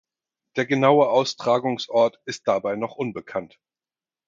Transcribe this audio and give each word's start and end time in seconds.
Der 0.55 0.65
genaue 0.65 1.09
Austragungsort 1.11 2.19
ist 2.25 2.47
dabei 2.47 2.75
noch 2.75 2.95
unbekannt. 2.95 3.59